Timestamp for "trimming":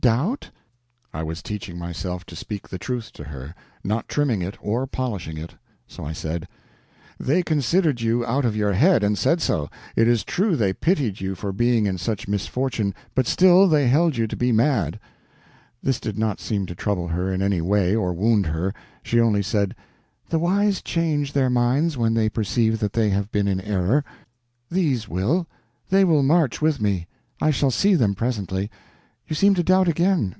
4.07-4.41